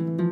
[0.00, 0.29] 欢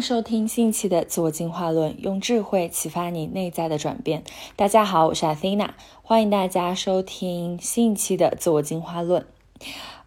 [0.00, 4.22] 收听新一期的自我进化论，用智慧启发你内在的转变。
[4.56, 5.70] 大家好，我是 Athena，
[6.02, 9.26] 欢迎大家收听新一期的自我进化论。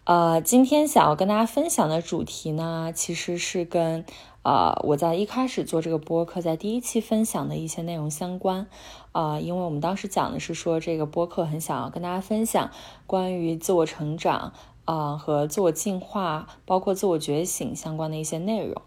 [0.04, 4.04] 呃，今天想要跟大家分享的主题呢，其实是跟
[4.42, 8.66] 呃我在一开始做这个播客，在第一期分享的一些内容相关。
[9.12, 12.70] 啊，因为我们当时讲的是说，这个播客很想要跟大家分享
[13.06, 14.54] 关于自我成长
[14.86, 18.82] 啊和自我进化，包括自我觉醒相关的一些内容。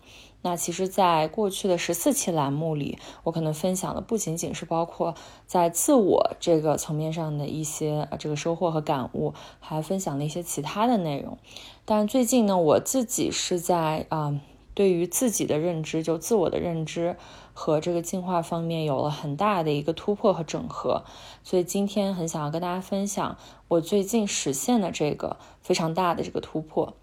[0.45, 5.15] 那其实，在过去的十四期栏目里，我可能分享的不仅仅是包括
[5.47, 11.39] 在自我这个层面上的一些这个收获和感悟，还分享了一些其他的内容。
[11.83, 14.39] 但最近呢，我自己是在啊，
[14.75, 17.17] 对于自己的认知，就自我的认知
[17.55, 21.05] 和这个进化方面有了很大的一个突破和整合。
[21.43, 23.35] 所以今天很想要跟大家分享
[23.67, 26.93] 我最近实现的这个非常大的这个突破。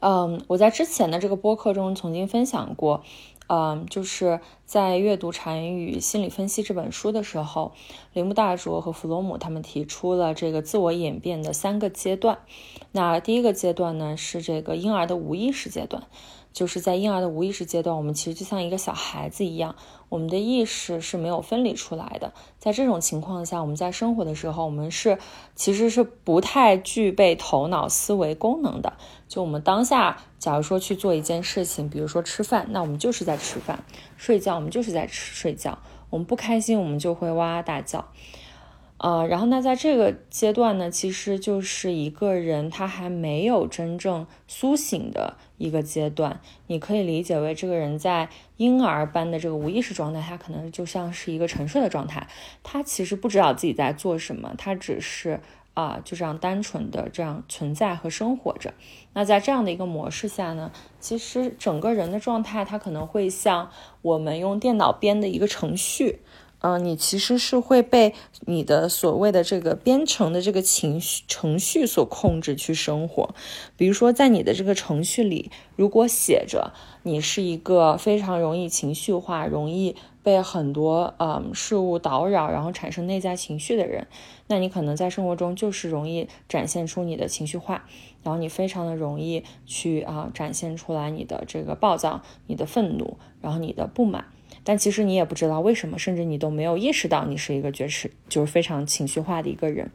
[0.00, 3.02] 嗯，我在之前的这个播客中曾经分享过，
[3.48, 7.72] 嗯，就是在阅读《禅语心理分析》这本书的时候，
[8.12, 12.38] 铃木大拙和弗洛姆他们提出了这个自我演变的三个阶段。
[12.92, 16.04] 那第一个阶段呢，是这个婴儿的无意识阶段。
[16.52, 19.76] 就是在婴儿的无意识阶段，我们其实就像一个小孩子一样，
[20.08, 22.32] 我们的意识是没有分离出来的。
[22.58, 25.18] 在这种情况下，我们在生活的时候，我们是
[25.54, 28.92] 其实是不太具备头脑思维功能的。
[29.28, 33.78] 就我们当下，假如说去做一件事情，比如说吃饭，那我们就是在吃饭；
[34.16, 35.78] 睡觉，我们就是在吃睡觉；
[36.10, 38.06] 我们不开心，我们就会哇哇大叫。
[38.98, 46.40] 呃，然后那在这个阶段呢，其实就是一个人他还没有真正苏醒的一个阶段。
[46.66, 52.26] 你可以理解为这个人在婴儿般的这个无意识状态，他可能就像是一个沉睡的状态。
[52.62, 55.40] 他其实不知道自己在做什么，他只是
[55.74, 58.72] 啊就这样单纯的这样存在和生活着。
[59.12, 63.70] 那在这样的一个模式下呢，其实整个人的状态，他可能会像
[64.00, 66.20] 我们用电脑编的一个程序。
[66.60, 73.34] 嗯，你其实是会被你的所谓的这个编程的这个情绪程序所控制去生活。
[73.76, 76.72] 比如说，在你的这个程序里，如果写着
[77.02, 84.08] 你是一个非常容易情绪化、容易被很多嗯事物打扰，然后产生内在情绪的人，
[84.48, 87.84] 那你可能在生活中就是容易展现出你的情绪化，
[88.22, 94.24] 然后你非常的容易去啊展现出来你的这个暴躁、你的愤怒，然后你的不满。
[94.66, 99.92] 但其实你也不知道为什么，甚至你都没有意识到你是一个觉知，就是非常情绪化的一个人。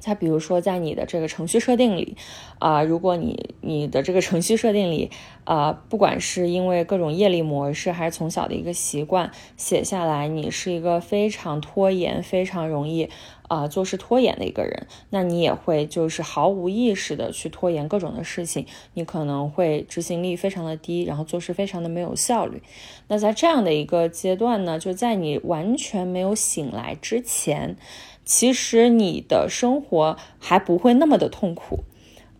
[0.00, 2.16] 再比如说，在你的这个程序设定里，
[2.60, 5.10] 啊，如果你你的这个程序设定里，
[5.42, 13.08] 啊，不管是因为各种业力模式，还是从小的一个习惯写下来，你是一个非常拖延、非常容易
[13.48, 18.64] 啊做事拖延的一个人，那你也会就是毫无意识的去拖延各种的事情，
[18.94, 22.62] 你可能会执行力非常的低，然后做事非常的没有效率。
[23.08, 27.76] 那在这样的一个阶段呢，就在你完全没有醒来之前。
[28.24, 31.84] 其实你的生活还不会那么的痛苦，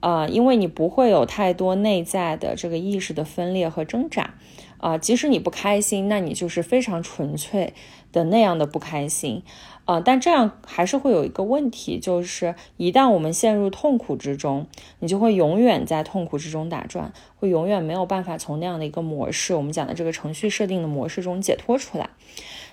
[0.00, 4.34] 啊，因为你不会有太多内在的这个意识的分裂和挣扎，
[4.78, 7.74] 啊，即使你不开心，那你就是非常纯粹
[8.10, 9.42] 的那样的不开心，
[9.84, 14.66] 啊，但这样还是会有一个问题，就是一旦我们陷入痛苦之中，
[14.98, 22.10] 你就会永远在痛苦之中打转，会永远没有办法从那样的一个模式，我们讲的这个程序设定的模式中解脱出来。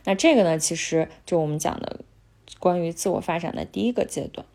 [0.06, 2.01] 那这个呢，其实就我们讲的。
[2.58, 4.48] 关于自我发展的第一个阶段，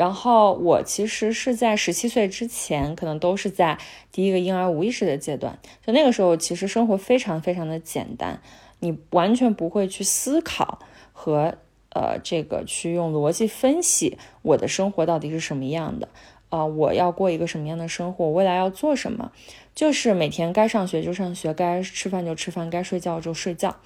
[0.00, 3.76] 然后我其实是在十七岁之前，可能都是在
[4.10, 5.58] 第一个婴儿无意识的阶段。
[5.84, 8.40] 就那个时候，其实生活非常非常的简单，
[8.78, 10.78] 你完全不会去思考
[11.12, 11.54] 和
[11.90, 16.08] 呃这个去用逻辑分析我的生活到底是什么样的，
[16.48, 19.30] 啊，我要过一个什么样的生活，未来要做什么，
[19.74, 23.76] 就是每天该上学就上学，该吃饭就吃饭，该睡觉就睡觉。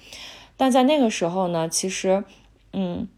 [0.55, 2.23] 但在那个时候呢，其实，
[2.71, 3.09] 嗯。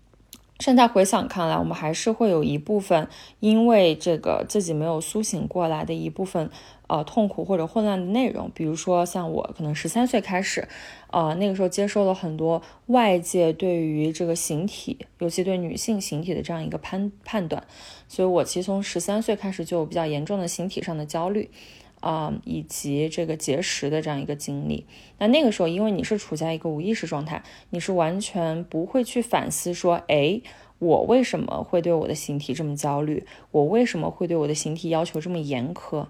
[0.59, 3.07] 现在回想看来，我们还是会有一部分
[3.39, 6.49] 因为这个自己没有苏醒过来的一部分
[6.87, 8.49] 呃痛苦或者混乱的内容。
[8.55, 10.67] 比如说像我可能十三岁开始，
[11.11, 17.63] 呃那个时候接受了很多外界对于这个形体，尤其对女性形体的这样一个判判断，
[18.07, 21.49] 所以我其实从十三岁开始就有比较严重的形体上的焦虑。
[21.99, 24.85] 啊，以及这个节食的这样一个经历，
[25.17, 30.41] 那那个时候，因为你是处在一个无意识状态，你是完全不会去反思说，哎，
[30.79, 33.25] 我为什么会对我的形体这么焦虑？
[33.51, 36.07] 我为什么会对我的形体要求这么严苛？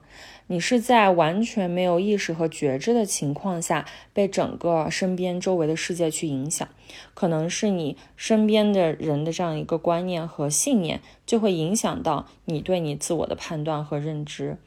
[0.49, 6.67] 你是在完全没有意识和觉知的情况下，被整个身边周围的世界去影响，
[7.13, 14.57] 可能是你身边的人的这样一个观念和信念，就会影响到你对你自我的判断和认知。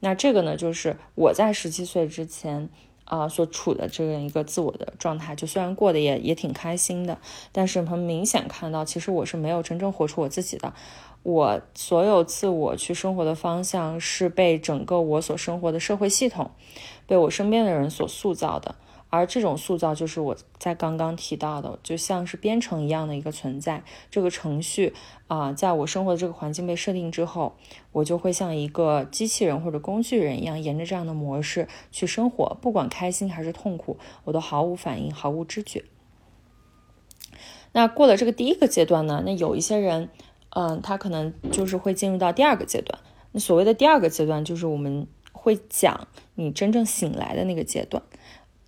[0.00, 2.68] 那这个呢，就是我在十七岁之前
[3.04, 7.18] 啊所处的这样一个自我的状态，就虽然过得也也挺开心的，
[7.52, 10.72] 但是很明显看到，其实我是没有真正活出我自己的。
[11.24, 16.52] 我所有自我去生活的方向是被整个我所生活的社会系统，
[17.06, 18.76] 被我身边的人所塑造的。
[19.10, 23.82] 而这种塑造就是我在刚刚提到的，就像是编程一样的一个存在。
[24.10, 24.94] 这个程序
[25.26, 27.56] 啊，在我生活的这个环境被设定之后，
[27.92, 32.56] 我就会像一个机器人或者工具人一样，沿着这样的模式去生活。
[32.60, 35.84] 不管开心还是痛苦，我都毫无反应，毫无知觉。
[37.72, 39.22] 那过了这个第一个阶段呢？
[39.24, 40.08] 那有一些人，
[40.50, 42.98] 嗯，他可能就是会进入到第二个阶段。
[43.32, 48.02] 那所谓的第二个阶段，就是我们会讲你真正醒来的那个阶段。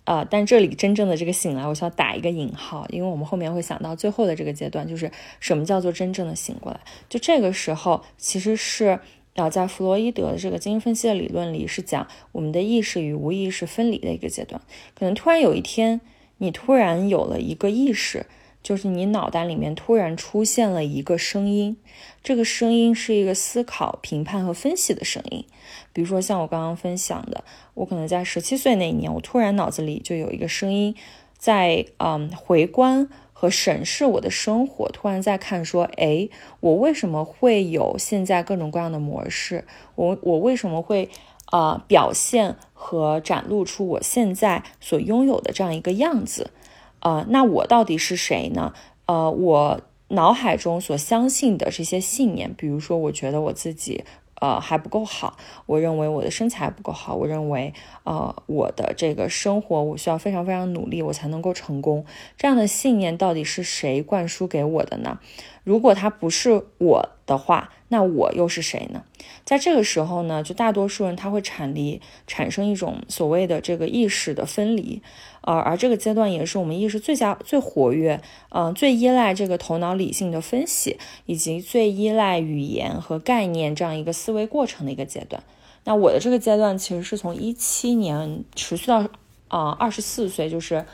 [0.03, 6.79] 啊，但这里真正的这个醒来，我需要打一个引号，因为我们后面会想到最后的这个阶段，就是什么叫做真正的醒过来。
[7.07, 8.99] 就这个时候，其实是
[9.35, 14.61] 啊，在弗洛伊德的这个精神分析的理论里，是讲我们的意识与无意识分离的一个阶段。
[14.95, 16.01] 可能突然有一天，
[16.39, 18.25] 你突然有了一个意识。
[18.63, 21.77] 就是你脑袋里面突然出现了一个声音，
[22.23, 25.43] 这个声音是一个思考、评判和分析的声音。
[25.93, 27.43] 比如说像我刚刚分享的，
[27.73, 30.95] 我可能在十七岁那一年，我突然脑子里就有一个声音，
[31.37, 36.29] 在嗯回观和审视我的生活，突然在看说，哎，
[36.59, 39.65] 我为什么会有现在各种各样的模式？
[39.95, 41.09] 我我为什么会
[41.45, 46.51] 啊表现和展露出我现在所拥有的这样一个样子？
[46.99, 48.73] 呃，那我到底是谁呢？
[49.07, 54.03] 呃，我脑海中所相信的这些信念，比如说，我觉得我自己
[54.41, 57.73] 呃还不够好，我认为我的身材不够好，我认为
[58.03, 62.03] 呃我的这个生活我需要非常非常努力，我才能够成功。
[62.35, 65.19] 这样的信念到底是谁灌输给我的呢？
[65.63, 69.03] 如果他不是我的话，那我又是谁呢？
[69.45, 75.03] 在这个时候呢，就大多数人他会产离，产生一种所谓的这个意识的分离，
[75.41, 85.43] 呃，而这个阶段也是我们意识最佳、最活跃，嗯，最依赖这个头脑理性的分析，以及最依赖语言和概念这样一个思维过程的一个阶段。
[85.83, 89.07] 那我的这个阶段其实是从一七年持续到
[89.47, 90.85] 啊二十四岁，就是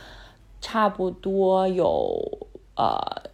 [0.62, 3.28] 差不多有呃。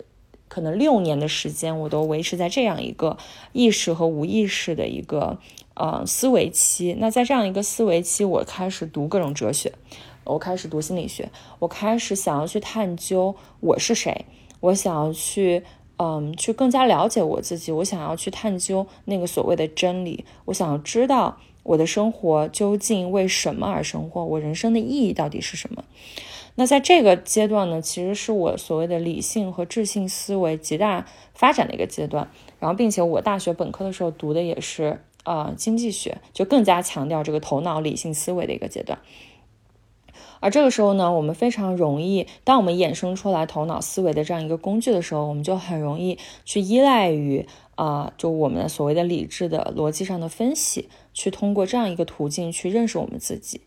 [0.50, 3.18] 可能六年的时间，我都维持在这样一个
[3.54, 5.40] 意识和无意识的一个
[5.74, 6.96] 呃思维期。
[7.00, 9.74] 那在这样一个思维期，我开始读各种哲学，
[10.26, 14.26] 我开始读心理学，我开始想要去探究我是谁，
[14.60, 15.64] 我想要去
[15.98, 25.84] 嗯去更加了解我自己，我想要去探究那个所谓的真理，我想要知道我的生活究竟为什么而生活，我人生的意义到底是什么。
[26.56, 32.30] 那在这个阶段呢，其实是我所谓的理性和智性思维极大发展的一个阶段。
[32.60, 39.00] 然后，并且我大学本科的时候读的也是呃经济学，就更加强调这个头脑理性思维的一个阶段。
[40.44, 53.62] 而这个时候呢，我们非常容易，当我们衍生出来头脑思维的这样一个工具的时候，我们就很容易去依赖于啊，就我们所谓的理智的逻辑上的分析，去通过这样一个途径去认识我们自己。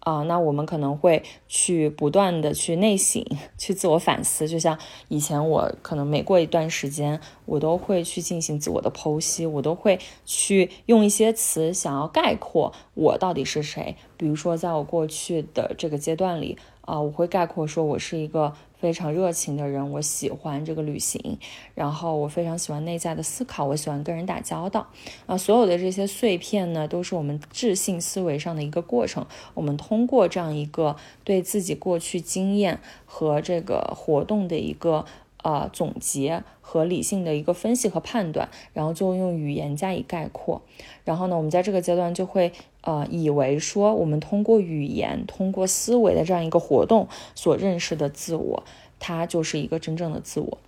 [0.00, 3.24] 啊，那我们可能会去不断的去内省，
[3.58, 4.48] 去自我反思。
[4.48, 4.78] 就像
[5.08, 13.96] 以前我可能每过一段时间，我都会去进行自我的剖析，我都会去用一些词想要概括我到底是谁。
[14.16, 21.38] 比如说，在我过去的这个阶段里，啊，我会概括说我是一个非常热情的人，我喜欢这个旅行，
[21.74, 24.86] 然后我非常喜欢内在的思考，我喜欢跟人打交道。
[25.26, 29.26] 啊，所有的这些碎片呢，都是我们智性思维上的一个过程。
[29.52, 35.04] 我们通过这样一个对自己过去经验和这个活动的一个
[35.42, 40.62] 呃总结和理性的一个分析和判断，然后就用语言加以概括。
[41.04, 42.52] 然后呢，我们在这个阶段就会。
[42.82, 48.64] 呃，以为说我们通过语言、通过思维的这样一个活动所认识的自我，
[48.98, 50.58] 它就是一个真正的自我。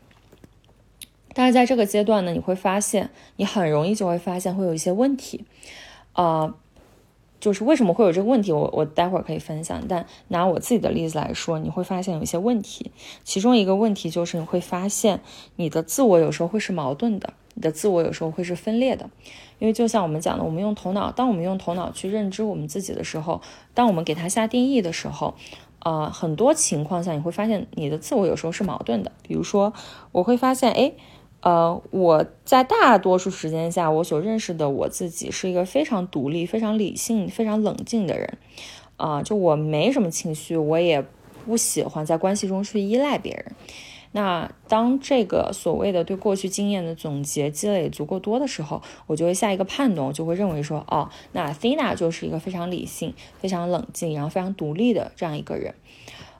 [1.35, 5.47] 但是在这个阶段呢，你会发现，你很容易就会发现会有一些问题。
[6.13, 6.55] 呃，
[7.41, 8.53] 就是为什么会有这个问题？
[8.53, 9.83] 我我待会儿可以分享。
[9.89, 12.93] 但拿我自己的例子来说，你会发现有一些问题。
[13.25, 15.21] 其中一个问题就是你会发现，
[15.57, 19.09] 你的自我有时候会是矛盾的，你的自我有时候会是分裂的。
[19.59, 23.41] 因为就像我们讲的，我们用头脑，当我们用头脑去认知我们自己的时候，
[23.75, 25.35] 当我们给它下定义的时候，
[25.85, 29.13] 呃，很多情况下你会发现你的自我有时候是矛盾的。
[29.23, 29.73] 比如说，
[30.11, 30.93] 我会发现，哎，
[31.43, 38.39] 呃，我在大多数时间下，我所认识的我自己是一个非常独立、非常理性、非常冷静的人，
[38.97, 41.05] 啊，就我没什么情绪，我也
[41.47, 43.53] 不喜欢在关系中去依赖别人。
[44.13, 55.75] 那当这个所谓的对过去经验的总结积累足够多的时候，我就会下一个判断，我就会认为说，哦，那 Thina 就是一个非常理性、非常冷静，然后非常独立的这样一个人。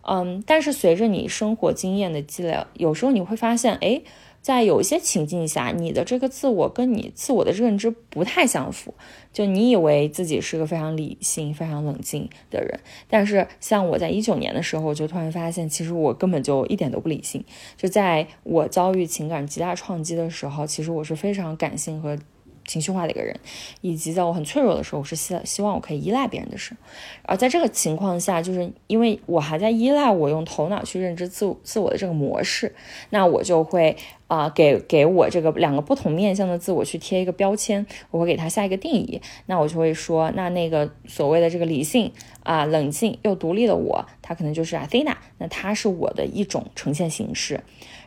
[0.03, 4.03] 嗯，但是随着你生活经验的积累，有时候你会发现，哎。
[4.43, 8.93] 在有一些情境下，你的这个自我跟你自我的认知不太相符，
[9.33, 17.43] 就你以为自己是个非常理性、非常冷静的人，但是像我在一九年的时候，我就突然发现，其实我根本就一点都不理性。
[17.77, 22.19] 就在我遭遇情感极大创击的时候，其实我是非常感性和。
[22.67, 23.39] 情绪化的一个人，
[23.81, 26.81] 以及在我很脆弱的时候，我是希希望我可以依赖别人的时候，
[27.25, 32.75] 而在这个情况下，就是因为我还在依赖我用头脑去认知自自我的这个模式，
[33.11, 33.97] 那我就会
[34.29, 47.61] 啊给给我这个两个不同面向的自我去贴一个标签，我会给他下一个定义，那我就会说，那那个所谓的这个理性啊冷静又独立的我，他可能就是阿菲娜，那他是我的一种呈现形式。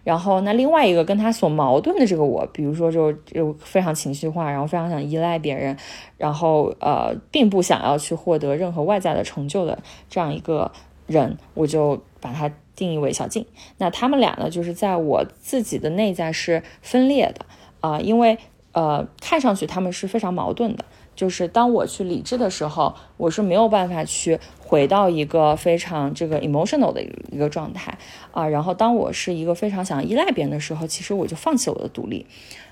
[0.06, 5.76] 然后，那另外一个跟他所矛盾的这个我，比如说就就非常情绪化，然后非常想依赖别人，
[6.16, 10.72] 然后呃，并不想要去获得任何外在的成就的这样一个
[11.08, 13.44] 人，我就把它定义为小静。
[13.80, 17.44] 那他们俩呢，就是在我自己的内在是分裂的
[17.82, 18.38] 啊，因为
[18.74, 20.86] 呃，看上去他们是非常矛盾的。
[21.16, 27.98] 就是当我去理智的时候，我是没有办法去回到一个非常这个 emotional 的一个状态
[28.32, 28.48] 啊。
[28.48, 32.26] 然后当我是一个非常想依赖别人的时候，其实我就放弃我的独立。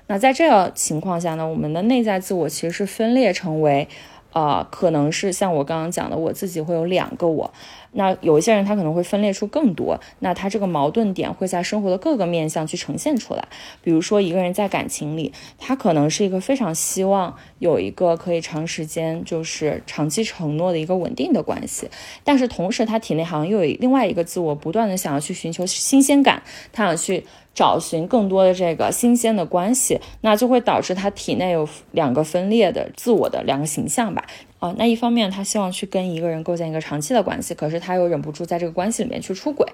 [0.06, 3.88] 那在这个情况下呢，我们的内在自我其实是分裂成为。
[4.34, 7.48] 啊，可能是像我刚刚讲的，我自己会有两个我。
[7.92, 13.46] 那有一些人他可能会分裂出更多，那他这个矛盾点会在生活的各个面向去呈现出来。
[13.80, 21.88] 比如说一个人在感情里，他可能是一个非常希望有一个可以长时间就是长期承诺的一个稳定的关系，
[22.24, 27.24] 但是同时他体内好像又有另外一个自我，不断的想要去寻求新鲜感，他想去。
[27.54, 34.24] 找寻更多的这个新鲜的关系，那就会导致他体内有两个分裂的自我的两个形象吧。
[34.64, 39.68] 啊，那一方面他希望去跟一个人构建一个长期的关系，可是他又忍不住在这个关系里面去出轨。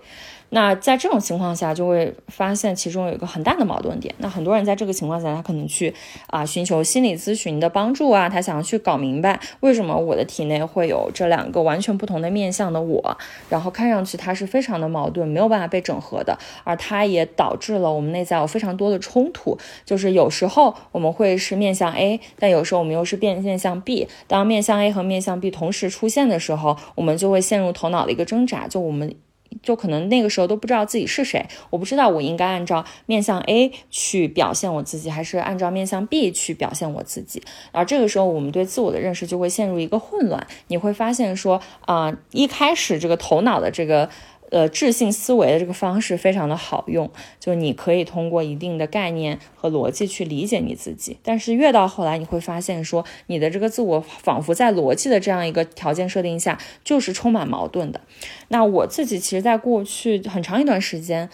[0.52, 4.12] 那在这种情况下，就会发现其中有一个很大的矛盾点。
[4.18, 5.94] 那很多人在这个情况下，他可能去
[6.26, 13.16] 啊寻求心理咨询的帮助啊，他想要去搞明白为什么我的体内会有这两个完全不同的面相的我，
[13.48, 19.56] 然后看上去他是非常的矛盾，没有办法被整合的，而他也导致了我们内在有非常多的冲突。
[19.84, 24.08] 就是有时候我们会是面向 A，但有时候我们又是变面向 B。
[24.26, 29.14] 当面向 A 和面向 B 同时出现的时候，我们就会陷入头脑的一个挣扎，就我们
[29.62, 37.42] 就可能那个时候都不知道自己是谁，我不知道我应该按照面向 A 去表现我自己，还是按照面向 B 去表现我自己。
[37.72, 40.46] 而这个时候，我们对自我的认识就会陷入一个混乱。
[40.68, 44.08] 你会发现说，啊，一开始这个头脑的这个。
[44.50, 51.16] 呃，智性思维的这个方式非常的好用，就你可以通过一定的概念和逻辑去理解你自己。
[51.22, 58.00] 但是越到后来，你会发现说，你的这个自我仿佛在逻辑的这样一个条件设定下，就是充满矛盾的。
[58.48, 61.30] 那我自己其实，在过去很长一段时间，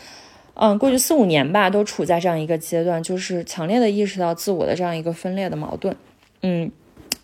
[0.53, 5.97] 嗯，过去四五年吧，都处在这样一个阶段，就是强烈的意识到自我的这样一个分裂的矛盾。
[6.43, 6.71] 嗯，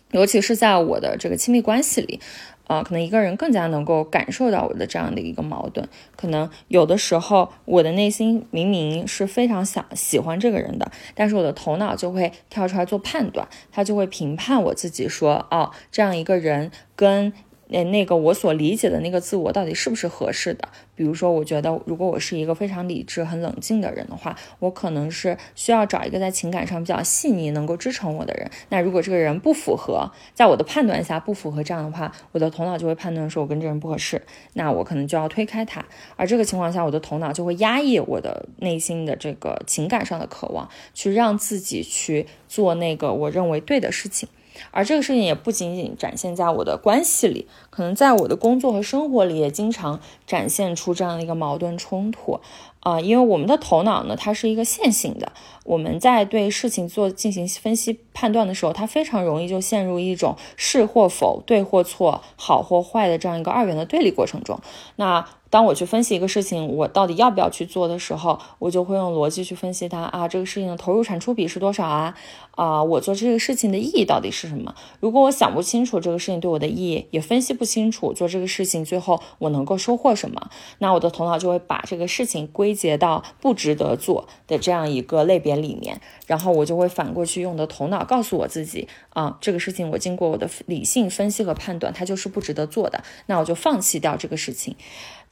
[0.09, 2.19] 尤其是在我的这个亲密关系里。
[2.67, 5.87] 啊，可能一个人更加能够感受到我的这样的一个矛盾。
[6.15, 17.33] 可能有的时候，我的内心明明是非常想喜欢这个人的，但是我的头脑就会跳出来做判断，他就会评判我自己，说，哦，这样一个人跟
[17.67, 20.67] 那，那个我所理解的那个自我到底是不是合适的？
[20.95, 28.49] 比如说，我觉得如果我是一个非常理智、很冷静的人的话，我可能是需要找一个在情感上比较细腻、能够支撑我的人。
[28.69, 34.21] 那如果这个人不符合，在我的判断下不符合这样的话，我的头脑就会判断说我跟这人不合适，
[34.53, 35.83] 那我可能就要推开他。
[36.15, 44.29] 而这个情况下，我的头脑就会压抑我的内心的这个情感上的渴望，去让自己去做那个我认为对的事情。
[44.71, 52.39] 而这个事情也不仅仅展现在我的关系里，可能在我的工作和生活里也经常展现出这样的一个矛盾冲突
[52.79, 52.99] 啊。
[52.99, 55.31] 因为我们的头脑呢，它是一个线性的，
[55.63, 64.59] 我们在对事情做进行分析判断的时候，它非常容易就陷入一种是或否、对或错、好或坏的这样一个二元的对立过程中。
[64.95, 72.15] 那当我去分析一个事情，我到底要不要去做的时候，我就会用逻辑去分析它啊，这个事情的投入产出比是多少啊？
[72.55, 74.73] 啊，我做这个事情的意义到底是什么？
[74.99, 94.75] 如果我想不清楚这个事情对我的意义，也分析不清楚做这个事情最后我能够收获什么，那我的头脑就会把这个事情归结到不值得做的这样一个类别里面，然后我就会反过去用的头脑告诉我自己啊，这个事情我经过我的理性分析和判断，它就是不值得做的，那我就放弃掉这个事情。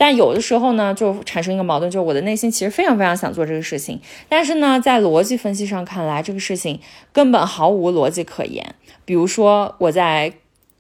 [0.02, 6.80] 但有的时候呢，就产生一个矛盾，就是我的内心其实非常非常想做这个事情，但是呢，在逻辑分析上看来，这个事情
[7.14, 8.74] 根本毫无逻辑可言。
[9.06, 10.34] 比如说，我在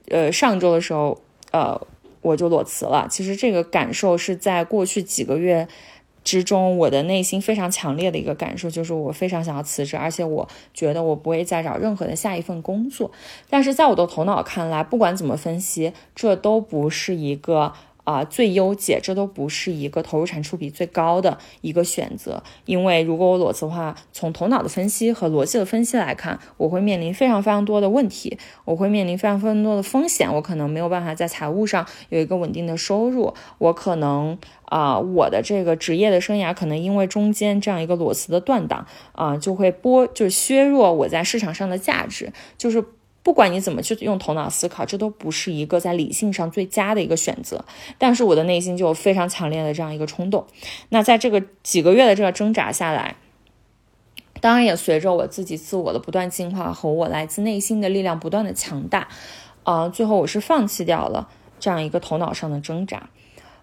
[0.09, 1.79] 呃上周的时候，呃，
[2.23, 3.05] 我就裸辞了。
[3.11, 5.67] 其实这个感受是在过去几个月
[6.23, 13.11] 之中，我的内心非常强烈的一个感受，就是我非常想要辞职，而且我觉得我不会再找任何的下一份工作。
[13.51, 17.71] 但是在我的头脑看来，不管怎么分析，这都不是一个。
[18.03, 22.43] 啊，最优解，这都不是一个投入产出比最高的一个选择。
[22.65, 42.83] 因为如果我裸辞的话，从头脑的分析和逻辑的分析来看，我会面临非常非常多的问题，我会面临非常非常多的风险，我可能没有办法在财务上有一个稳定的收入，我可能啊，我的这个职业的生涯可能因为中间这样一个裸辞的断档啊，就会剥，就削弱我在市场上的价值，就是。
[43.23, 47.63] 不管你怎么去用头脑思考，这都不是一个在理性上最佳的一个选择。
[47.97, 50.47] 但是我的内心就有非常强烈的这样一个冲动。
[50.89, 53.15] 那在这个几个月的这个挣扎下来，
[54.39, 59.07] 当然也随着我自己自我的不断进化和我来自内心的力量不断的强大，
[59.63, 61.29] 啊，最后我是放弃掉了
[61.59, 63.09] 这样一个头脑上的挣扎，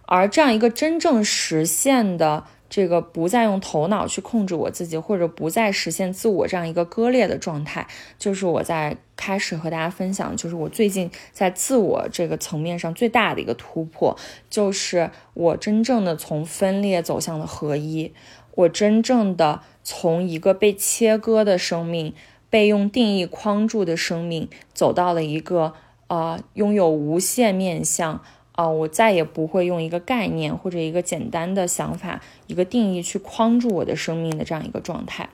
[0.07, 2.44] 而这样一个真正实现的。
[2.70, 7.87] 这个不再用头脑去控制我自己，或者不再实现自我这样一个割裂的状态，
[8.18, 14.16] 就是我在开始和大家分享，就是我最近在自我这个层面上最大的一个突破，
[14.50, 18.12] 就是我真正的从分裂走向了合一，
[18.54, 22.12] 我真正的从一个被切割的生命，
[22.50, 25.72] 被用定义框住的生命，走到了一个
[26.09, 28.22] 呃拥有无限面向。
[28.59, 35.29] 啊，我再也不会用一个概念或者一个简单的想法、一个定义去框住我的生命的这样一个状态。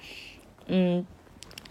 [0.66, 1.06] 嗯，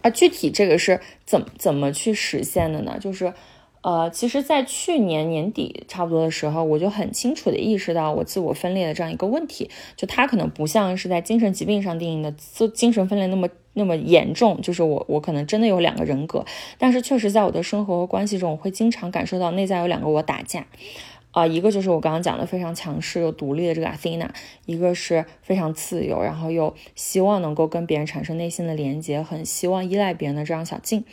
[0.02, 2.98] 啊，具体这个是怎怎么去实现的呢？
[3.00, 3.36] 就是，
[3.82, 9.70] 呃，其实，在去年年底差不多的时候，我就很清楚的意识到我自我分裂的这样一个问题。
[9.96, 16.44] 就它可能不像是在精神疾病上定义的自精神分裂那么那么严重，就是我我可能真的有两个人格，
[16.80, 20.66] 但是确实在我的生活和关系中，我会经常感受到内在有两个我打架。
[21.34, 24.30] 啊，一个就是我刚刚讲的非常强势又独立的这个 Athena，
[24.66, 31.04] 一个是非常自由，然后又希望能够跟别人产生内心的连接，很希望依赖别人的这样小静。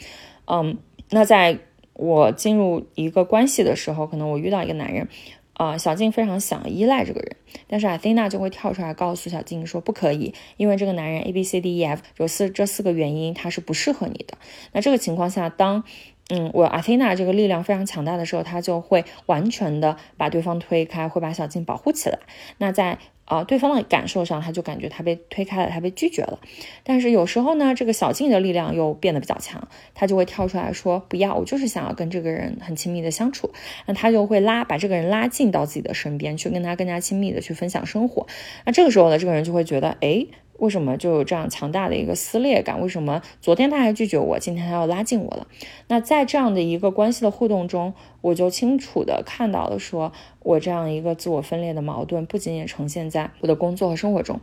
[0.44, 0.76] 嗯，
[1.08, 1.58] 那在
[1.94, 5.08] 我进入一个关系的时候，可能我遇到一个男人，
[5.54, 14.36] 啊，小静非常想依赖这个人，但是 Athena 就会跳出来告诉小静说不可以，因为这个男人 A B C D E F 有四这四个原因，他是不适合你的。
[14.72, 15.84] 那这个情况下，当
[16.30, 22.18] 嗯，我阿菲娜这个力量非常强大的时候，他就会完全的把对方推开，会把小静保护起来。
[22.58, 26.38] 那在啊对方的感受上，他就感觉他被推开了，他被拒绝了。
[26.84, 33.50] 但是有时候呢，这个小静的力量又变得比较强，他就会跳出来说不要，我就是想要跟这个人很亲密的相处。
[33.86, 38.26] 那他就会拉把这个人拉近到自己的身边，去跟他更加亲密的去分享生活。
[38.64, 40.26] 那这个时候呢，这个人就会觉得，哎。
[40.60, 42.80] 为什么就有这样强大的一个撕裂感？
[42.82, 45.46] 为什么昨天他还拒绝我，今天他要拉近我了？
[45.88, 54.38] 那在这样的一个关系的互动中，我就清楚的看到了，说我这样一个自我分裂的矛盾，不仅仅呈现在我的工作和生活中，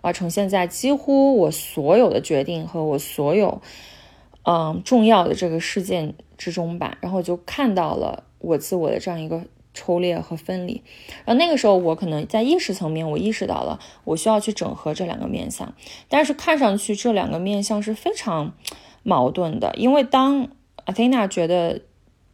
[0.00, 3.60] 而呈现在几乎我所有的决定和我所有
[4.44, 6.96] 嗯重要的这个事件之中吧。
[7.02, 9.42] 然后就看到了我自我的这样一个。
[9.78, 10.82] 抽裂和分离，
[11.24, 15.72] 然后那个时候我可能在意识层面，我意识到了我需要去整合这两个面相，
[16.08, 18.52] 但是看上去这两个面相是非常
[19.04, 20.48] 矛盾的，因为当
[20.86, 21.80] Athena 觉得，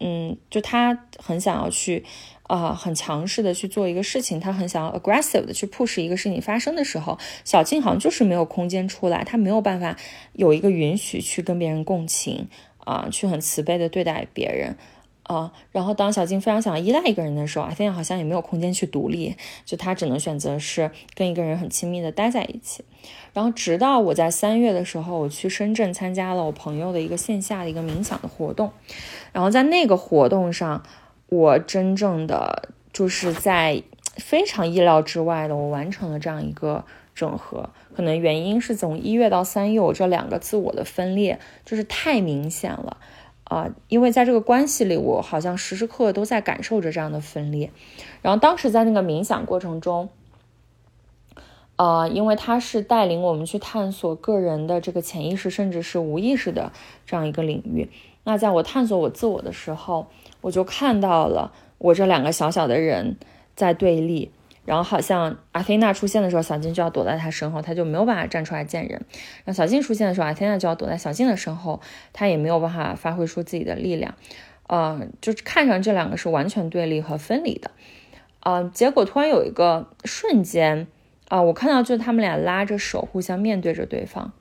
[0.01, 2.05] 嗯，就他很想要去
[2.45, 9.97] 啊，很强势的去做一个事情，他很想要 aggressive 的去 push 一个事情发生的时候，小静好像就是没有空间出来，他没有办法
[10.33, 14.77] 有一个允许去跟别人共情啊，去很慈悲的对待别人
[15.25, 15.53] 啊。
[15.73, 19.35] 然后当小静非常想要依赖一个人的时候，阿菲亚好像也没有空间去独立，
[19.65, 22.85] 就她只能选择是跟一个人很亲密的待在一起。
[23.33, 28.71] 然后直到我在三月的时候，我去深圳参加了我朋友的一个线下的一个冥想的活动，
[29.33, 30.83] 然后在那个活动上。
[31.31, 33.83] 我真正的就是在
[34.19, 37.71] 非常意料之外的，我完成了这样一个整合。
[37.97, 42.99] 可能原因是从一月到三月，我这两个自我的分裂就是太明显了
[43.55, 43.75] 啊！
[43.89, 47.71] 因为在这个关系里，我好像时时刻刻都在感受着这样的分裂。
[48.21, 50.09] 然后当时在那个冥想过程中，
[51.77, 56.73] 呃，因为他是带领我们去探索个人的这个潜意识，甚至是无意识的
[57.07, 57.89] 这样一个领域。
[58.25, 60.07] 那在我探索我自我的时候，
[60.41, 63.17] 我就看到了我这两个小小的人
[63.55, 64.31] 在对立，
[64.65, 68.99] 然后好像阿菲娜出现的时候，小静就要躲在她身后，她就没有办法站出来见人；
[69.45, 71.81] 然后小静出现的时候，阿菲娜就要躲在小静的身后，
[72.13, 74.15] 她也没有办法发挥出自己的力量。
[74.67, 77.71] 呃，就看上这两个是完全对立和分离的。
[78.41, 80.87] 呃，结果突然有一个瞬间，
[81.29, 84.33] 啊，我看到就是他们俩拉着手，互相面对着对方，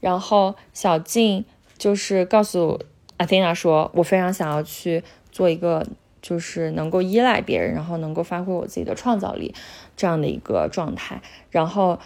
[0.00, 1.44] 然后小静
[1.76, 2.80] 就是告诉
[3.18, 5.86] 阿菲娜说：“我非常想要去。”做一个
[6.22, 9.52] 就是能够依赖别人，然后能够发挥我自己的创造力
[9.96, 11.20] 这样的一个状态。
[11.50, 11.98] 然后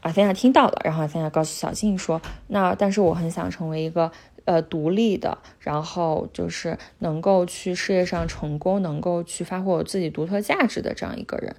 [0.00, 4.10] 阿菲亚听到了，然后阿菲亚告诉小静说：“那但是我很想成为一个
[4.44, 11.54] 呃独立的，然后就是能够去事业上成功，能够去发挥我自己独特价值的这样一个人。”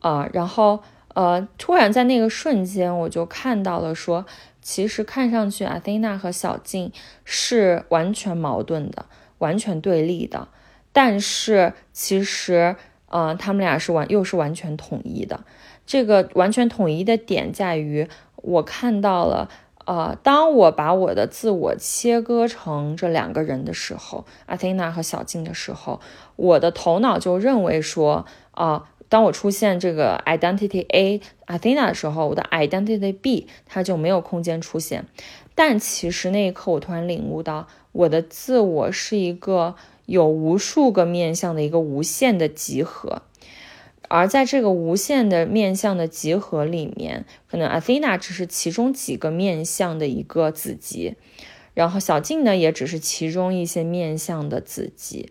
[0.00, 0.82] 啊，然后
[1.14, 4.26] 呃，突然在那个瞬间，我就看到了说，
[4.60, 6.90] 其实看上去阿菲娜和小静
[7.24, 9.06] 是完全矛盾的。
[9.38, 10.48] 完全对立的，
[10.94, 12.76] 但是其实，
[13.08, 15.44] 呃，他们俩是完又是完全统一的。
[15.84, 19.50] 这个完全统一的点在于，我看到了，
[19.86, 26.00] 呃，当我把我的自我切割成这两个人的时候，阿菲娜和小静的时候，
[26.36, 35.04] 我的头脑就认为说，啊，当我出现这个 identity A 阿菲娜的时候，我的 identity B 它就没有空间出现。
[35.56, 37.66] 但其实那一刻，我突然领悟到。
[37.92, 39.76] 我的自我是一个
[40.06, 43.22] 有无数个面向的一个无限的集合，
[44.08, 51.14] 而在这个无限的面向的集合里面，可能阿菲娜只是其中几个面向的一个子集，
[51.72, 55.30] 然后小静呢也只是其中一些面向的子集，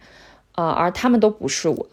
[0.54, 1.88] 啊，而他们都不是我，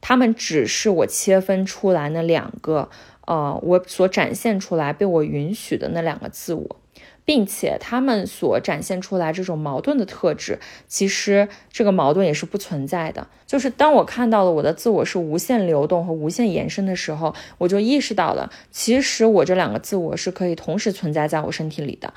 [0.00, 2.90] 他们只是我切分出来那两个，
[3.26, 6.76] 呃，我所展现出来被我允许的那两个自我。
[7.26, 13.26] 并且他们所展现出来这种矛盾的特质，其实这个矛盾也是不存在的。
[13.46, 22.14] 就是当我看到了我的自我是无限流动和无限延伸的时候，我就意识到了，其实我这两个自我是可以同时存在在我身体里的。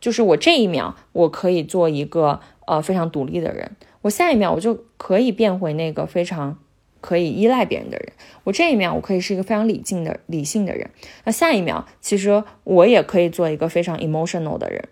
[0.00, 3.70] 就是我这一秒我可以做一个呃非常独立的人，
[4.02, 6.58] 我下一秒我就可以变回那个非常。
[7.06, 10.90] 可以依赖别人的人，我这一秒我可以是一个非常理性的、理性的人，
[11.22, 14.88] 那下一秒其实我也可以做一个非常 emotional 的人，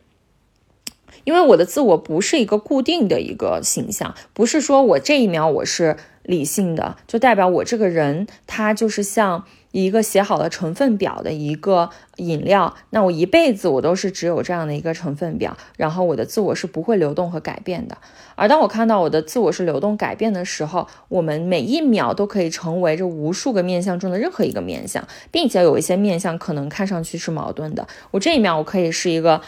[1.25, 9.45] 因为我的自我不是一个固定的一个形象，不是说我这一秒我是理性的，就代表我这个人他就是像。
[9.75, 17.99] 一个写好了成分表的一个饮料，那我一辈子我都是只有这样的一个成分表，然后我的自我是不会流动和改变的。
[18.37, 27.85] 而当我看到我的自我是流动改变的时候，我们每一秒都可以成为这无数个面相中的任何一个面相，并且有一些面相可能看上去是矛盾的。
[28.13, 29.41] 我这一秒我可以是一个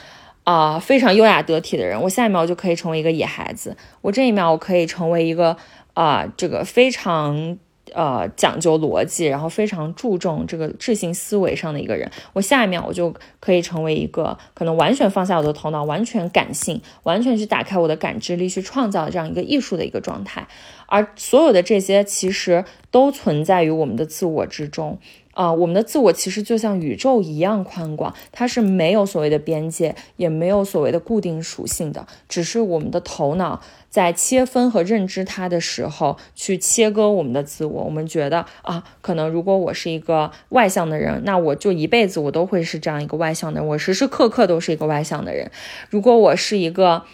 [0.43, 3.77] 啊非常优雅得体的人，我下一秒我就可以成为一个野孩子。
[4.01, 5.57] 我这一秒我可以成为一个
[5.97, 7.59] 啊这个非常。
[7.95, 20.49] 呃，讲究逻辑，然后非常注重这个智性思维上的一个人，我下一秒我就可以成为一个可能完全放下我的头脑，完全感性，完全去打开我的感知力，去创造这样一个艺术的一个状态。
[20.87, 24.99] 而所有的这些，其实都存在于我们的自我之中。
[25.33, 33.61] 啊，我们的自我其实就像宇宙一样宽广，它是没有所谓的边界，也没有所谓的固定属性的，只是我们的头脑
[33.97, 37.85] 在切分和认知它的时候，去切割我们的自我。
[37.85, 45.51] 我们觉得啊，可能如果我是一个外向的人，那我就一辈子我都会是这样一个外向的人，我时时刻刻都是一个外向的人。
[45.89, 47.05] 如果我是一个。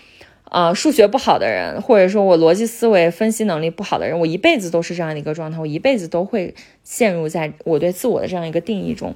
[0.45, 9.14] 啊，数学不好的人，或者说我逻辑思维分析能力不好的人，我一辈子都是这样的一个状态，我一辈子都会陷入在我对自我的这样一个定义中。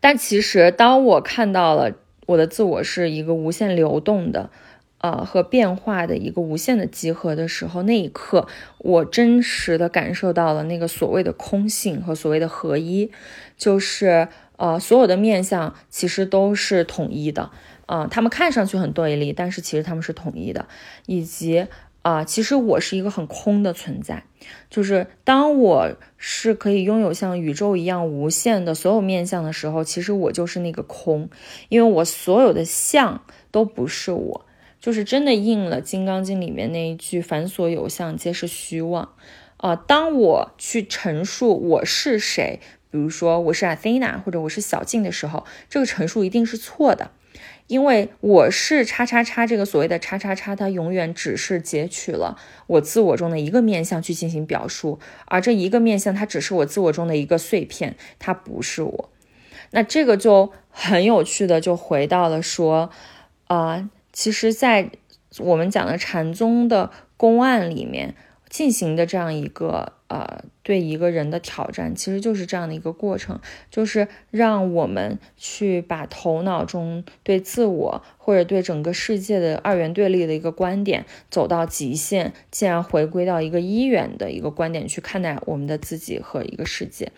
[0.00, 1.92] 但其实，当我看到了
[2.24, 4.48] 我的自我是一个无限流动的，
[4.98, 8.46] 呃和变化的一个无限的集合的时候，那一刻
[8.78, 13.10] 我真实的感受到了那个所谓的空性和所谓的合一，
[13.56, 17.50] 就是呃所有的面相其实都是统一的，
[17.86, 20.66] 啊，他们看上去很对立，但是其实他们是统一的，
[21.06, 21.66] 以及。
[22.02, 24.22] 啊，其实我是一个很空的存在，
[24.70, 31.28] 就是当我是可以拥有像宇宙一样无限的所有面相的时候，其实我就是那个空，
[31.68, 34.45] 因为我所有的相都不是我，
[34.80, 39.10] 就是真的应了《金刚经》里面那一句“凡所有相，皆是虚妄”。
[39.58, 42.60] 啊，当我去陈述我是谁，
[42.90, 47.10] 比如说我是 Athena 或者我是小静的时候，这个陈述一定是错的。
[47.66, 59.10] 因为我是叉叉叉这个所谓的叉叉叉，它永远只是截取了我自我中的一个面相去进行表述，而这一个面相它只是我自我中的一个碎片，它不是我。
[59.72, 62.90] 那这个就很有趣的就回到了说，
[63.48, 64.90] 啊，其实，在
[65.38, 68.14] 我们讲的禅宗的公案里面。
[68.48, 73.38] 进行的这样一个呃，对一个人的挑战，其实就是这样的一个过程，
[73.72, 87.10] 就是让我们去把头脑中对自我或者对整个世界的二元对立的一个观点走到极限，进而回归到一个一元的一个观点去看待我们的自己和一个世界。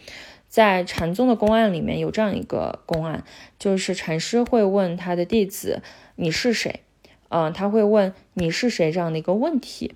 [0.48, 3.22] 在禅宗的公案里面有这样一个公案，
[3.58, 5.82] 就是禅师会问他的弟子
[6.16, 6.80] ：“你是谁？”
[7.28, 9.94] 嗯，他会问“你是谁”这样的一个问题。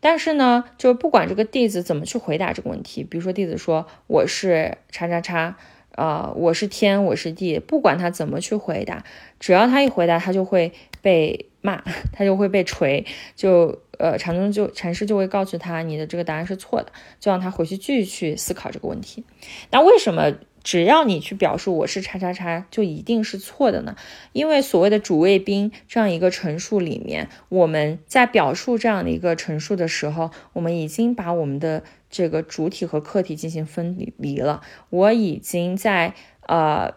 [0.00, 5.56] 但是呢，就不管这个弟子怎么去回答这个问题，比如说弟子说我是叉叉叉，
[5.94, 9.04] 呃，我是天，我是地，不管他怎么去回答，
[9.38, 13.04] 只要他一回答，他就会被骂， 他就会被锤，
[13.36, 16.90] 就呃禅宗就禅师就会告诉他你的这个答案是错的，
[17.20, 19.22] 就让他回去继续去思考这个问题。
[19.70, 20.32] 那为什么？
[20.62, 23.96] 只要你去表述我是叉叉叉，就一定是错的呢？
[24.32, 34.62] 因为所谓的主谓宾这样一个陈述里面，我们在表述这样的一个陈述的时候，我们已经把我们的这个主体和客体进行分离了。
[34.90, 36.14] 我已经在
[36.46, 36.94] 呃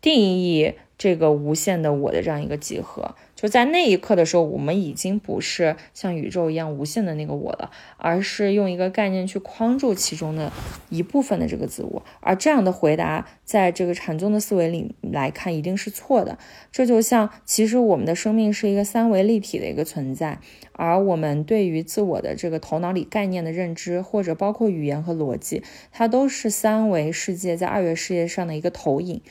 [0.00, 3.14] 定义这个无限的我的这样一个集合。
[3.38, 10.52] 就在那一刻的时候，我们已经不是像宇宙一样无限的那个我了，而是用一个概念去框住其中的
[10.90, 12.02] 一部分的这个自我。
[12.18, 16.36] 而这样的回答，在这个禅宗的思维里来看，一定是错的。
[16.72, 20.40] 这就像，其实我们的生命是一个三维立体的一个存在，
[20.72, 29.22] 而我们对于自我的这个头脑里概念的认知，或者包括语言和逻辑，它都是三维世界在二维世界上的一个投影。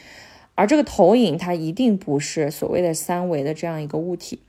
[0.58, 4.40] 而这个投影，它一定不是所谓的三维的这样一个物体。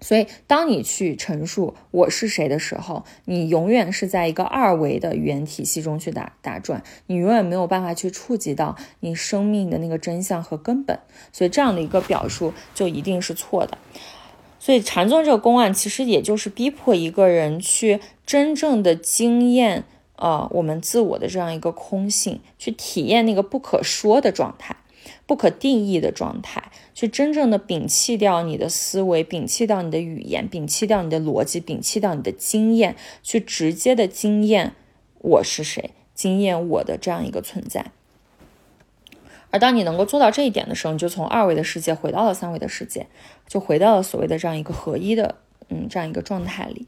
[0.00, 10.98] 所以，当你去陈述我是谁的时候，你永远是在一个二维的语言体系中去打打转，你永远没有办法去触及到你生命的那个真相和根本。
[11.32, 13.78] 所以，这样的一个表述就一定是错的。
[14.58, 19.84] 所以，禅宗这个公案其实也就是逼迫一个人去真正的经验，
[20.16, 24.76] 呃，我们自我的这样一个空性，去体验那个不可说的状态。
[25.26, 34.74] 不可定义的状态，去真正的摒弃掉你的思维，摒弃掉你的语言，摒弃掉你的逻辑，摒弃掉你的经验，去直接的经验
[35.18, 37.92] 我是谁，经验我的这样一个存在。
[39.50, 43.06] 而当你能够做到这一点的时候，你就从二维的世界回到了三维的世界，
[43.46, 45.34] 就回到了所谓的这样一个合一的，
[45.68, 46.86] 嗯，这样一个状态里。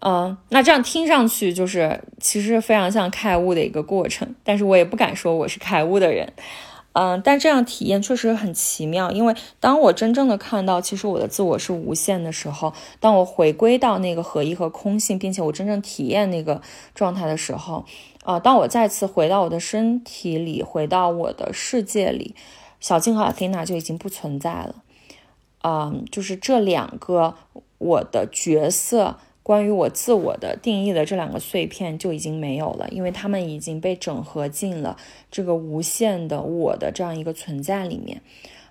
[0.00, 6.30] 嗯，那这样听上去就是其实非常像开悟的一个过程，但是我也不敢说我是开悟的人。
[6.98, 16.62] 嗯，但这样体验确实很奇妙，因为当我真正的看到，其实我的自我是无限的时候，当我回归到那个合一和空性，并且我真正体验那个
[16.94, 17.84] 状态的时候，
[18.24, 22.34] 啊，当我再次回到我的身体里，回到我的世界里，
[22.80, 24.76] 小静和阿菲娜就已经不存在了。
[25.64, 27.34] 嗯，就是这两个
[27.76, 29.18] 我的角色。
[29.46, 34.96] 关于我自我的定义的这两个碎片就已经没有了，因为他们已经被整合进了
[35.30, 38.20] 这个无限的我的这样一个存在里面，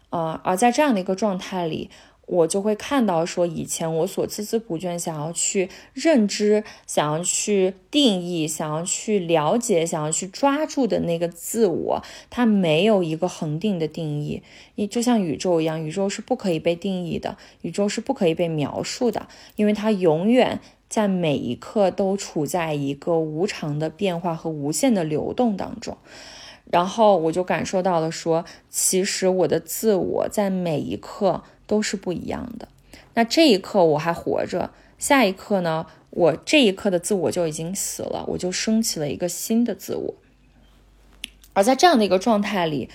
[0.09, 1.89] 啊，而在这样的一个状态里。
[2.27, 14.41] 我就会看到，说以前我所孜孜不倦想要去认知、想要去定义、想要去了解、想要去抓住的那个自我，它没有一个恒定的定义。
[14.73, 20.59] 你就像宇宙一样，宇宙是不可以被定义的，宇宙是不可以被描述的，因为它永远
[20.89, 25.95] 在每一刻都处在一个无常的变化和无限的流动当中。
[26.71, 31.43] 然后我就感受到了，说其实我的自我在每一刻。
[31.67, 32.67] 都是不一样的。
[33.13, 35.85] 那这一刻我还活着，下一刻呢？
[36.11, 40.13] 我这一刻的自我就已经死了，我就升起了一个新的自我。
[41.51, 42.89] 而在这样的一个状态里，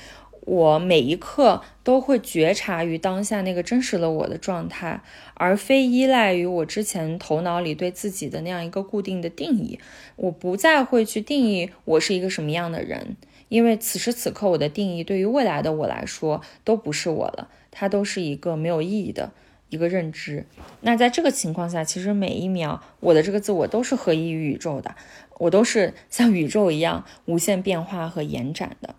[0.46, 5.02] 我每一刻都会觉察于当下那个真实的我的状态，
[5.34, 9.78] 而非依赖于我之前头脑里对自己的那样一个固定的定义。
[10.16, 13.16] 我不再会去定义我是一个什么样的人，
[13.50, 19.30] 因为此时此刻我的定义对于未来的我来说都不是我了，它都是一个没有意义的。
[19.68, 20.44] 一个认知，
[20.80, 24.96] 那在这个情况下，其实每一秒我的这个自我都是合一于宇宙的，
[25.38, 28.92] 我都是像宇宙一样无限变化和延展的。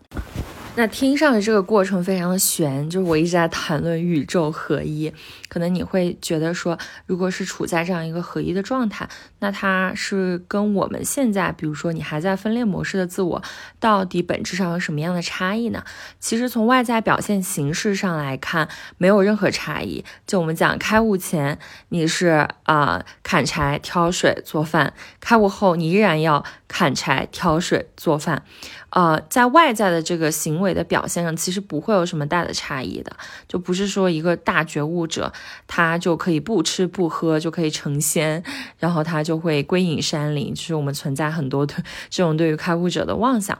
[0.74, 5.12] 那听上去这个过程非常的悬，就是我一直在谈论宇宙合一，
[5.46, 9.06] 可能你会觉得说，如果是处在这样一个合一的状态，
[9.40, 13.42] 那它是跟我们现在，比如说你还在分裂模式的自我，
[13.78, 15.84] 到底本质上有什么样的差异呢？
[16.18, 20.02] 其实从外在表现形式上来看，没有任何差异。
[20.26, 21.58] 就我们讲开悟前，
[21.90, 28.42] 你是啊砍柴、挑水、做饭；开悟后，你依然要砍柴、挑水、做饭。
[28.88, 33.14] 呃，在外在的这个行为的表现上，其实不会有什么大的差异的，
[33.46, 35.30] 就不是说一个大觉悟者，
[35.66, 38.42] 他就可以不吃不喝就可以成仙，
[38.78, 41.74] 然后他就会归隐山林，就是我们存在很多的
[42.08, 43.58] 这种对于开悟者的妄想，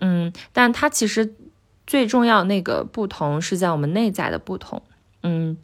[0.00, 1.34] 嗯，但他其实
[1.86, 4.82] 最重要那个不同是在我们内在的不同，
[5.22, 5.58] 嗯。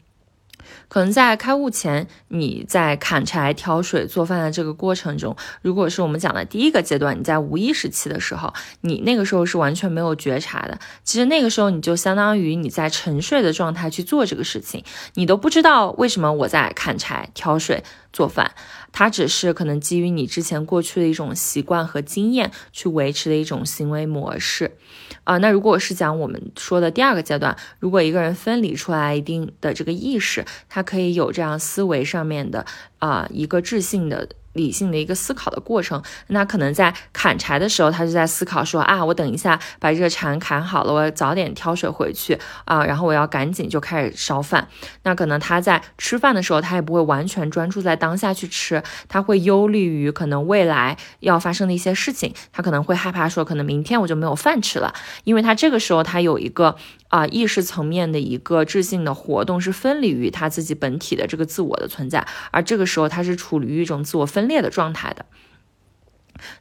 [0.88, 10.78] 可能在开悟前，你在砍柴、挑水、做饭的这个过程中，如果是我们讲的第一个阶段，你在无意识期的时候，你那个时候是完全没有觉察的。
[11.04, 17.82] 其实那个时候你就相当于你在沉睡的状态去做这个事情，你都不知道为什么我在砍柴、挑水。
[18.12, 18.50] 做饭，
[18.92, 24.76] 它只是可能基于你之前过去的一种习惯和经验去维持的一种行为模式，
[25.24, 32.66] 啊，那如果是讲我们说的第二个阶段，如果一个人分离出来一定的这个意识，他可以有这样思维上面的
[32.98, 34.28] 啊一个智性的。
[34.52, 44.68] 理性的一个思考的过程，那可能在砍柴的时候，他就在思考说啊，我等一下把这个柴砍好了，我早点挑水回去啊，然后我要赶紧就开始烧饭。
[45.04, 54.92] 那可能他在吃饭的时候，他也不会完全专注在当下去吃，他会忧虑于可能未来要发生的一些事情，他可能会害怕说，可能明天我就没有饭吃了，
[55.24, 56.76] 因为他这个时候他有一个。
[57.10, 65.26] 啊，意识层面的一个智性的活动是分离于他自己本体的这个自我的存在，而这个时候他是处于一种自我分分裂的状态的。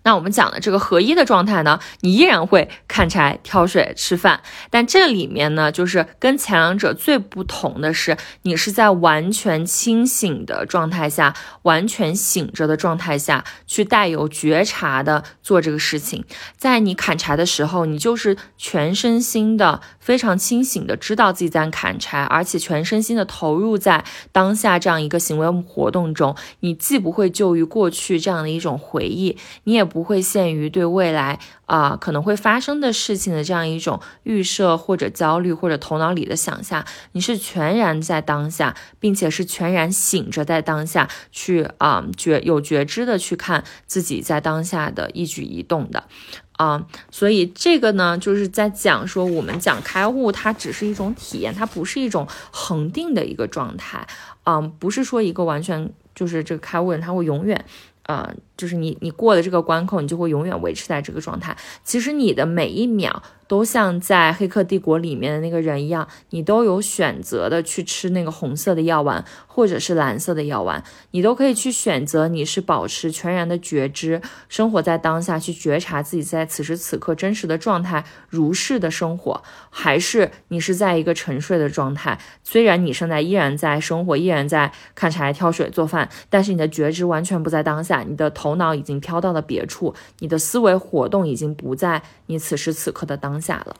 [0.03, 16.25] 那我们讲的这个合一的状态呢，你依然会砍柴、挑水、吃饭，但这里面呢，就是跟前两者最不同的是，你是在完全清醒的状态下，完全醒着的状态下去带有觉察的做这个事情。
[16.57, 26.35] 在你砍柴的时候，你就是全身心的、非常清醒的知道自己在砍柴，而且全身心的投入在当下这样一个行为活动中。
[26.61, 29.37] 你既不会就于过去这样的一种回忆。
[29.69, 46.05] 你也不会限于对未来啊可能会发生的事情的这样一种预设或者焦虑或者头脑里的想象，你是全然在当下，并且是全然醒着在当下去啊觉有觉知的去看自己在当下的一举一动的
[46.53, 54.08] 啊，所以这个呢就是在讲说我们讲开悟，它只是一种体验，它不是一种恒定的一个状态
[54.41, 57.63] 啊，不是说一个完全就是这个开悟人他会永远。
[58.10, 61.56] 呃，就是你你过了这个关口，你就会永远维持在这个状态。
[61.84, 63.22] 其实你的每一秒。
[63.49, 72.27] 都像在《黑客帝国》里面的那个人一样，你都有选择的去吃那个红色的药丸，或者是蓝色的药丸，你都可以去选择。
[72.27, 82.19] 你是保持全然的觉知，生活在当下，去觉察自己在此时此刻真实的状态，如是的生活，还是你是在一个沉睡的状态？
[82.43, 93.38] 虽然你现在依然在生活，依然在砍柴、挑水、做饭，但是你的觉知完全不在当下，你的头脑已经飘到了别处，你的思维活动已经不在你此时此刻的当。
[93.41, 93.75] 下了，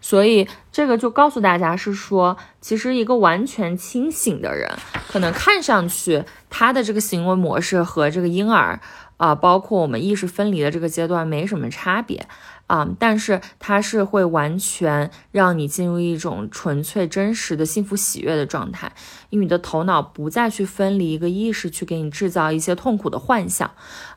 [0.00, 4.70] 所以这个就告诉大家是说，其实一个完全清醒的人，
[5.08, 8.80] 可能看上去他的这个行为模式和这个婴儿
[9.16, 12.26] 啊，包括我们意识分离的这个阶段没什么差别。
[12.72, 18.90] 啊，但是它是会完全让你进入一种纯粹真实的幸福喜悦的状态，
[19.28, 23.70] 因为你的头脑不再去分离一个意识去给你制造一些痛苦的幻想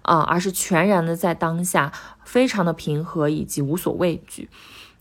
[0.03, 1.91] 啊，而是全然的在当下。
[2.23, 4.49] 非常的平和以及无所畏惧。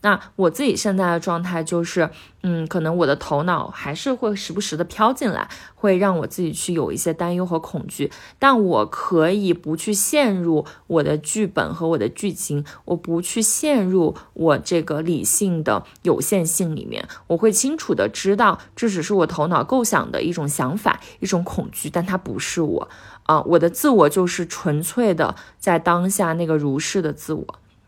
[0.04, 2.10] 那我自己现在的状态就是，
[2.42, 8.12] 嗯，可能我的头脑还是会时不时的飘进来，会让我自己去有一些担忧和恐惧。
[8.38, 17.08] 但我可以不去陷入我的剧本和我的剧情，我不去陷入我这个理性的有限性里面。
[17.28, 22.88] 我会清楚的知道，这只是我头脑构想的一种想法，一种恐惧，但它不是我。
[23.22, 27.46] 啊，我的自我就是纯粹的在当下那个如是的自我，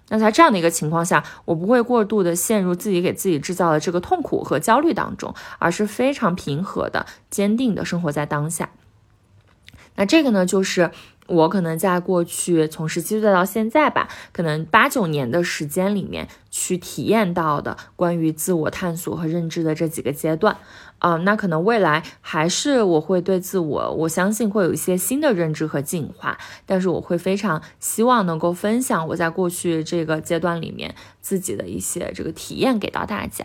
[0.08, 8.70] 那在这样的一个情况下，我不会过度的陷入自己给自己制造的这个痛苦和焦虑当中，而是非常平和的、坚定的生活在当下。
[9.96, 10.90] 那这个呢，就是
[11.26, 20.58] 我可能在过去从十七岁到现在吧，可能八九年的时间里面去体验到的关于自我探索和认知的这几个阶段。
[20.98, 30.94] 啊，那可能未来还是我会对自我，我相信会有一些新的认知和进化，但是我会非常希望能够分享我在过去这个阶段里面
[31.26, 33.44] 自己的一些这个体验给到大家。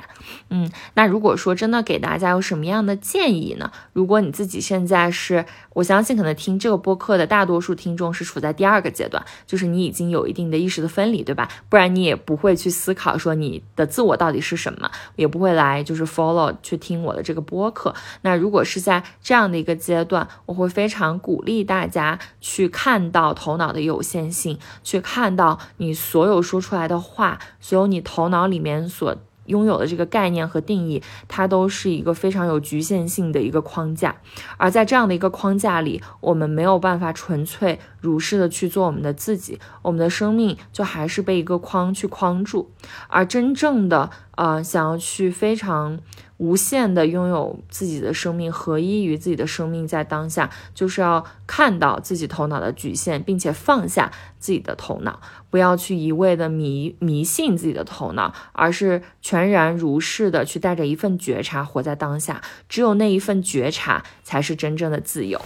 [0.49, 3.71] 嗯，那如果说真的给大家有什么样的建议呢？
[3.91, 11.49] 如果你自己现在是，我相信可能听这个播客的大多数听众是处在第二个阶段，就是你已经有一定的意识的分离，对吧？
[11.67, 17.41] 不然你也不会去思考说你的自我到底是什么，也不会来就是 follow 去听我的这个。
[17.41, 27.39] 播客，那如果是在这样的一个阶段，我会非常鼓励大家去看到头脑的有限性，去看到你所有说出来的话，
[27.71, 29.15] 只有你头脑里面所。
[29.47, 34.15] 拥有的这个概念和定义，它都是一个非常有局限性的一个框架，
[34.55, 42.71] 而在这样的一个框架里，我们没有办法纯粹如是的去做我们的自己，我们的生命就还是被一个框去框住，
[43.07, 45.99] 而真正的呃，想要去非常。
[46.41, 55.21] 无限的拥有自己的生命，合一于自己的生命，在当下，就是要看到自己头脑的局限，并且放下自己的头脑，
[55.51, 62.41] 不要去一味的迷迷信自己的头脑，而是全然如是的去带着一份觉察活在当下。
[62.67, 65.39] 只有那一份觉察，才是真正的自由。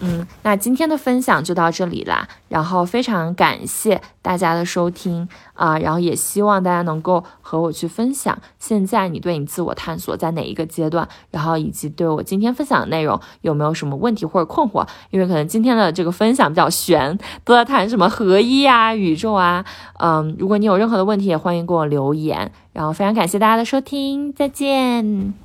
[0.00, 14.86] 嗯，那今天的分享就到这里啦，然后非常感谢大家的收听啊，然后也希望大家能够和我去分享，现在你对你自我探索在哪一个阶段，然后以及对我今天分享的内容有没有什么问题或者困惑？
[15.10, 19.64] 因为可能今天的这个分享比较悬，都在谈什么合一啊、宇宙啊，
[20.00, 25.43] 嗯，如果你有任何的问题，也欢迎给我留言，然后非常感谢大家的收听，再见。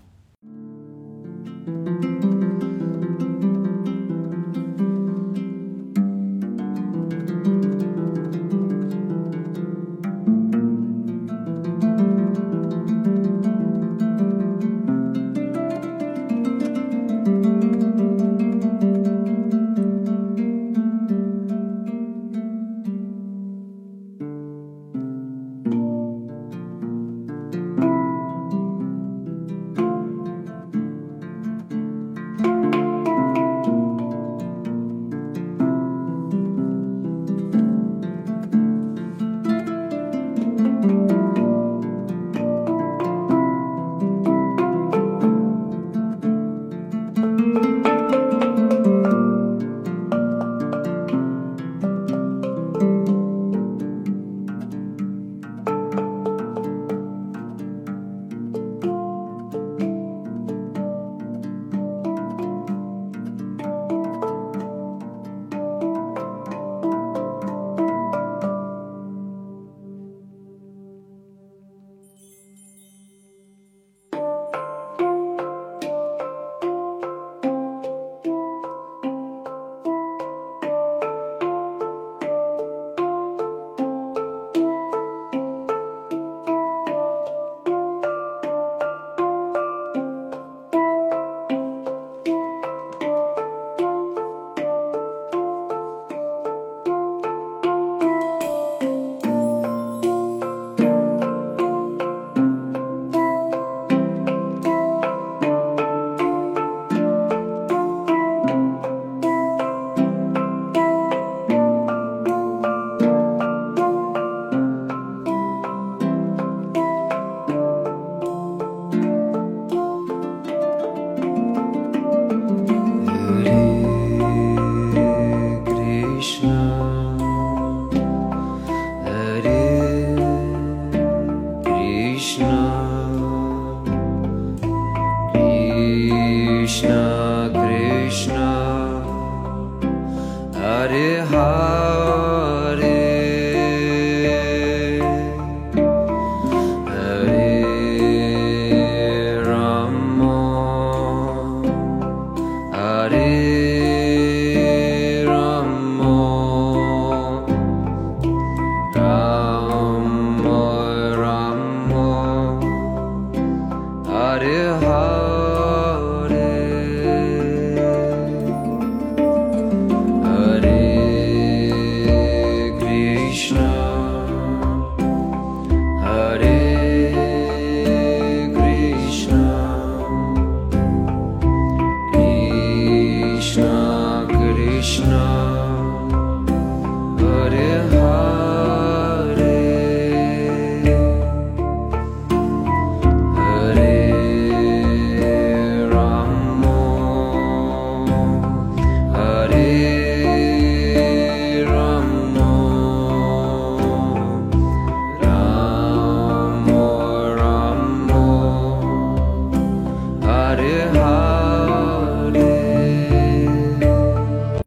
[140.90, 141.79] हरे हरे